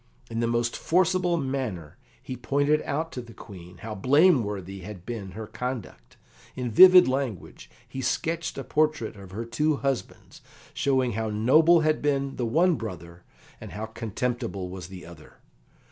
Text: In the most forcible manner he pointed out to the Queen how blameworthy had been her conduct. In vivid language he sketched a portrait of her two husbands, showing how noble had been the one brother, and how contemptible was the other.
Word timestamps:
In 0.31 0.39
the 0.39 0.47
most 0.47 0.75
forcible 0.75 1.37
manner 1.37 1.95
he 2.23 2.35
pointed 2.35 2.81
out 2.85 3.11
to 3.11 3.21
the 3.21 3.35
Queen 3.35 3.77
how 3.83 3.93
blameworthy 3.93 4.79
had 4.79 5.05
been 5.05 5.33
her 5.33 5.45
conduct. 5.45 6.17
In 6.55 6.71
vivid 6.71 7.07
language 7.07 7.69
he 7.87 8.01
sketched 8.01 8.57
a 8.57 8.63
portrait 8.63 9.15
of 9.15 9.29
her 9.29 9.45
two 9.45 9.75
husbands, 9.75 10.41
showing 10.73 11.11
how 11.11 11.29
noble 11.29 11.81
had 11.81 12.01
been 12.01 12.37
the 12.37 12.47
one 12.47 12.77
brother, 12.77 13.21
and 13.61 13.73
how 13.73 13.85
contemptible 13.85 14.69
was 14.69 14.87
the 14.87 15.05
other. 15.05 15.37